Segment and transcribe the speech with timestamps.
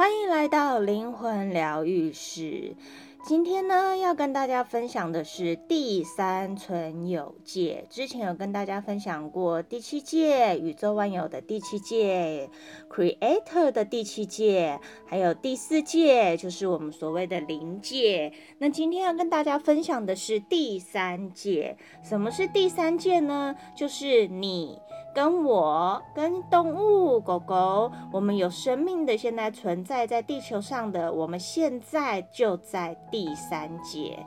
[0.00, 2.74] 欢迎来到灵魂疗愈室。
[3.22, 7.84] 今天呢，要跟大家分享的是第三存有界。
[7.90, 12.48] 之前有跟大家分享过第七界，宇宙万有的第七界
[12.88, 18.32] ，Creator 的第七界，还有第四界，就是我们所谓的灵界。
[18.56, 21.76] 那今天要跟大家分享的是第三界。
[22.02, 23.54] 什么是第三界呢？
[23.76, 24.78] 就是你。
[25.14, 34.24] 跟我、跟动物、狗狗，我们有生命的，现在存在在地球上的，我们现在就在第三节。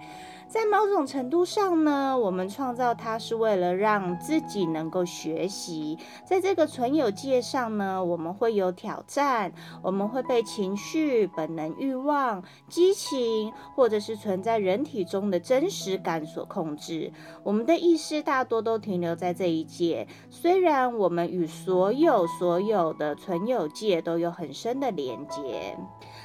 [0.53, 5.98] 在某种程度上呢，我们创造它是为了让自己能够学习。
[6.23, 17.12] 在这个存有界上呢，我们会有挑战，我们会被情绪、本能、欲望、激情，或者是存在人体中的真实感所控制。
[17.43, 25.76] 我们的意识大多都停留在这一界，虽然我们与所有所有的存有界都有很深的连接。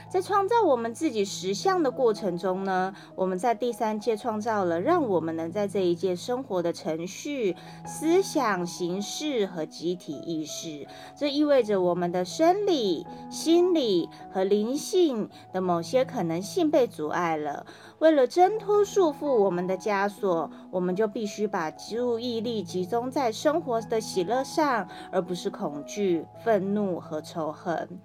[0.08, 7.54] 在创造我们自己实相的过程中呢，我们在第三界创造了让我们能在这一界生活的程序、
[7.86, 10.86] 思想、形式和集体意识。
[11.14, 17.66] 这意味着我们的生理、心理和灵性的某些可能性被阻碍了。
[17.98, 28.00] 为了挣脱束缚我们的枷锁，我们就必须把注意力集中在生活的喜乐上，而不是恐惧、愤怒和仇恨。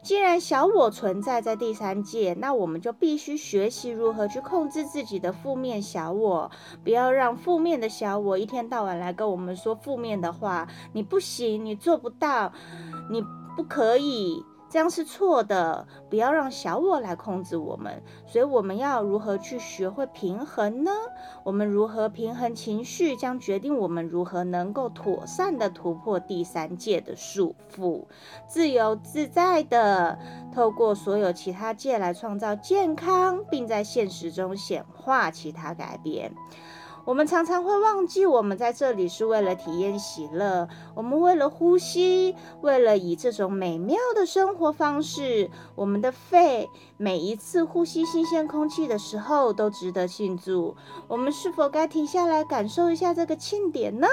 [0.00, 6.50] 既然小我存在在第三界，那我们就必须学习如何去控制自己的负面小我，
[6.84, 10.68] 不要让负面的小我一天到晚来跟我们说负面的话。
[10.92, 12.52] 你不行，你做不到，
[13.10, 13.24] 你
[13.56, 14.44] 不可以。
[14.72, 18.02] 这样是错的，不要让小我来控制我们。
[18.26, 20.90] 所以我们要如何去学会平衡呢？
[21.44, 28.04] 我们如何平衡情绪，将决定我们如何能够妥善地突破第三界的束缚，
[28.48, 30.18] 自由自在地
[30.54, 36.32] 透过所有其他界来创造健康，并在现实中显化其他改变。
[37.04, 40.68] 我们常常会忘记，我们在这里是为了体验喜乐。
[40.94, 50.76] 我们为了呼吸，为了以这种美妙的生活方式，我们的肺每一次呼吸新鲜空气的时候都值得庆祝。
[51.08, 54.06] 我们是否该停下来感受一下这个庆典呢？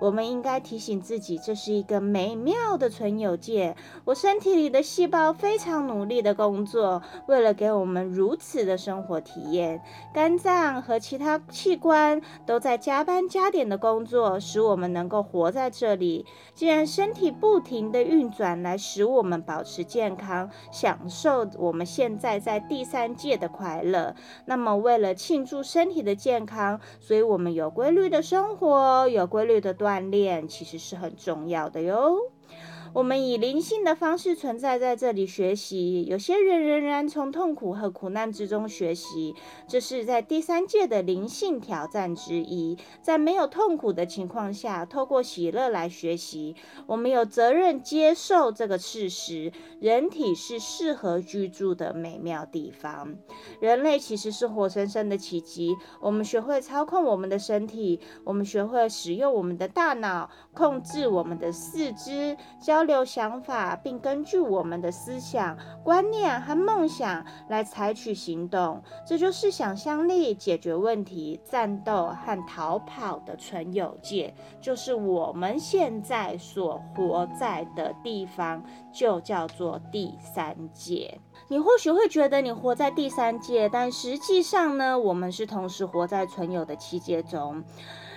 [0.00, 3.76] 我们应该提醒自己，这是一个美妙的存有界。
[4.04, 9.80] 我身体里的细胞非常努力的工作，为了给我们如此的生活体验。
[10.12, 16.26] 肝脏和其他器官都在加班加点的工作，使我们能够活在这里。
[16.54, 24.14] 既然身体不停的运转来使我们保持健康，享受我们现在在第三界的快乐，
[24.46, 32.33] 那么为了庆祝身体的健康，所以我们有规律的生活，有规律的锻炼其实是很重要的哟。
[32.92, 39.34] 我们以灵性的方式存在在这里学习，有些人仍然从痛苦和苦难之中学习，
[39.66, 42.78] 这是在第三界的灵性挑战之一。
[43.02, 46.54] 在没有痛苦的情况下，透过喜乐来学习，
[46.86, 53.16] 我们有责任接受这个事实：人体是适合居住的美妙地方。
[53.58, 55.74] 人类其实是活生生的奇迹。
[56.00, 78.62] 我们学会操控我们的身体，我们学会使用我们的大脑，控制我们的四肢，交流想法，并根据我们的思想、观念和梦想来采取行动，这就是想象力、解决问题、战斗和逃跑的存有界，就是我们现在所活在的地方，
[78.92, 81.20] 就叫做第三界。
[81.48, 87.62] 你或许会觉得你活在第三界，但实际上呢，我们是同时活在存有的七界中。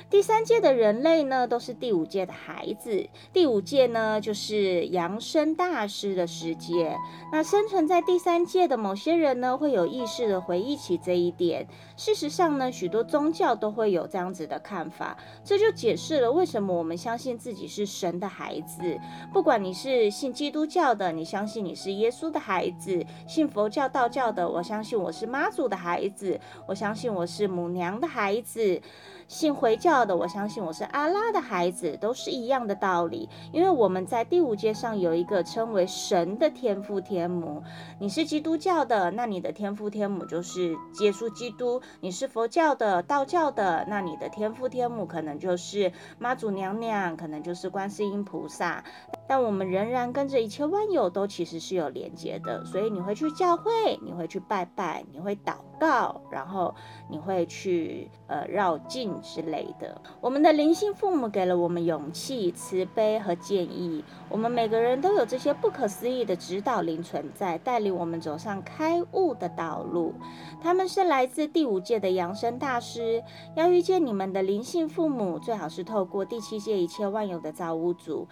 [0.10, 3.10] 第三届的人类呢，都是第五届的孩子。
[3.34, 6.98] 第五届呢，就是扬升大师的世界。
[7.30, 11.68] 那生存在第三届的某些人呢，会有意识的回忆起这一点。
[11.98, 15.18] 事实上呢，许多宗教都会有这样子的看法。
[15.44, 18.98] 这就解释了为什么我们相信自己是神的孩子。
[19.34, 28.82] 不管你是信基督教的，你相信你是耶稣的孩子；信佛教、道教的，我相信我是妈祖的孩子；我相信我是母娘的孩子。
[29.28, 33.28] 信回教的，我相信我是阿拉的孩子，都是一样的道理。
[33.52, 37.62] 因为我们在第五阶上有一个称为神的天父天母。
[38.00, 40.72] 你是基督教的，那你的天父天母就是
[41.02, 48.82] 耶稣基督；你是佛教的、道教的，那你的天父天母可能就是妈祖娘娘，可能就是观世音菩萨。
[49.28, 52.64] 但我们仍然跟着一切万有都其实是有连接的。
[52.66, 56.74] 所以你会去教会，你会去拜拜，你会祷告，然后
[57.10, 60.02] 你会去呃绕境之类的。
[60.22, 64.04] 我们的灵性父母给了我们勇气、慈悲和建议。
[64.30, 70.14] 我们每个人都有这些不可思议的指导灵存在，带领我们走上开悟的道路。
[70.62, 73.24] 他们是来自第五届的扬声大师。
[73.56, 78.28] 要遇见你们的灵性父母，最好是透过第七届一切万有的造物主。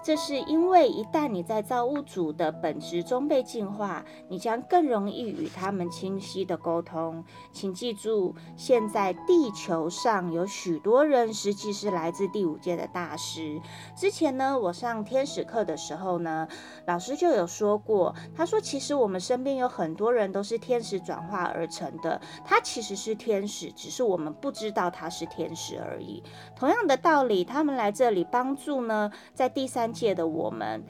[0.00, 7.22] 这是因为，一旦你在造物主的本质中被净化，你将更容易与他们清晰地沟通。
[7.52, 13.60] 请记住，现在地球上有许多人实际是来自第五界的大师。
[13.94, 16.48] 之前呢，我上天使课的时候呢，
[16.86, 26.22] 老师就有说过，他说其实我们身边有很多人都是天使转化而成的，他其实是天使，只是我们不知道他是天使而已。
[26.56, 29.87] 同样的道理，他们来这里帮助呢，在第三。
[29.92, 30.84] 界的我们，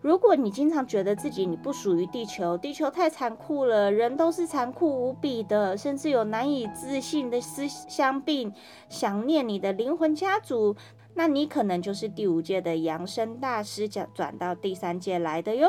[0.00, 8.52] 如果你经常觉得自己你不属于地球，地球太残酷了，人都是残酷无比的，甚至有难以置信的思乡病，
[8.88, 10.76] 想念你的灵魂家族，
[11.14, 15.68] 那你可能就是第五届的扬声大师转转到第三届来的哟。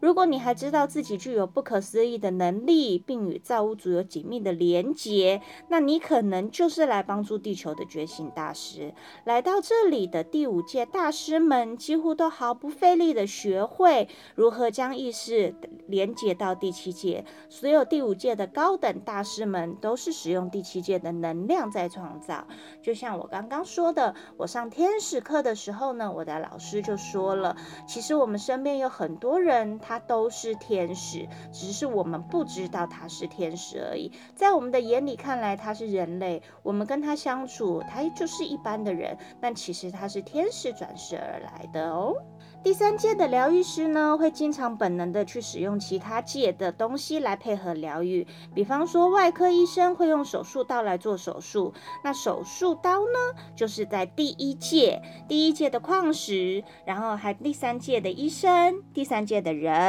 [0.00, 8.94] 如果你还知道自己具有不可思议的能力，并与造物主有紧密的连结，那你可能就是来帮助地球的觉醒大师。
[9.24, 15.54] 来到这里的第五届大师们，几乎都毫不费力地学会如何将意识
[15.86, 17.26] 连接到第七界。
[17.50, 22.46] 所有第五届的高等大师们，都是使用第七界的能量在创造。
[22.82, 27.54] 就像我刚刚说的，我上天使课的时候呢，我的老师就说了，
[27.86, 29.78] 其实我们身边有很多人。
[29.90, 34.12] 他都是天使，只是我们不知道他是天使而已。
[34.36, 42.14] 在我们的眼里看来，他是人类，我们跟他相处，他就是一般的人，但其实他是天使转世而来的哦。
[42.62, 48.24] 第三界的疗愈师呢，会经常本能的去使用其他界的东西来配合疗愈。
[48.54, 59.79] 比方说，外科医生会用手术刀来做手术，那手术刀呢，就是在第一界，第一界的矿石，然后还第三界的医生，第三界的人。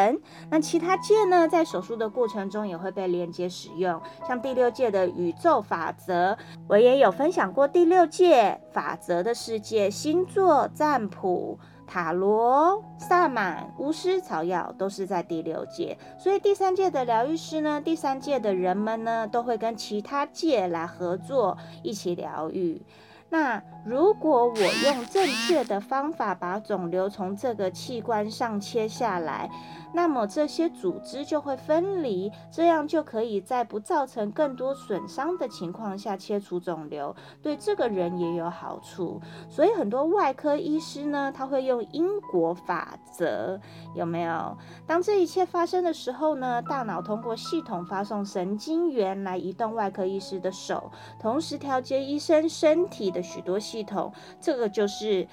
[0.50, 11.60] 那其他界呢，在手术的过程中也会被连接使用，像第六界的宇宙法则，我也有分享过第六界法则的世界，星座占卜。
[11.88, 22.82] 塔罗、萨满、巫师、草药都是在第六界，所以第三界的疗愈师呢，第三界的人们呢，都会跟其他界来合作，一起疗愈。
[23.32, 29.50] 那如果我用正确的方法把肿瘤从这个器官上切下来，
[29.94, 39.20] 那么这些组织就会分离，这样就可以在不造成更多损伤的情况下切除肿瘤，对这个人也有好处。
[39.50, 43.60] 所以很多外科医师呢，他会用因果法则，
[43.96, 44.58] 有没有？
[44.86, 53.21] 当这一切发生的时候呢，大脑通过系统发送神经元来移动外科医师的手，同时调节医生身体的。
[53.22, 55.28] 许多系统，这个就是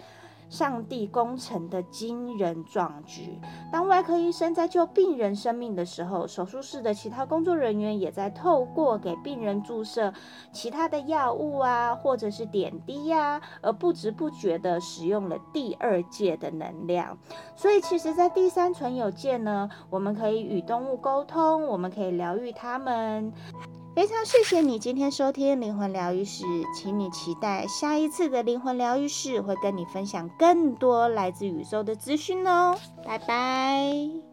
[0.49, 3.39] 上帝工程的惊人壮举。
[3.71, 10.15] 当外科医生在救病人生命的时候，手术室的其他工作人员也在透过给病人注射
[10.51, 17.19] 其他的药物啊，或者是点滴呀、而不知不觉地使用了第二界的能量。
[17.55, 23.31] 所以，其实，在第三存有界呢，我们可以与动物沟通，我们可以疗愈他们。
[23.99, 34.28] 非常谢谢你今天收听灵魂疗愈室，请你期待下一次的灵魂疗愈室会跟你分享更多来自宇宙的资讯哦，拜拜。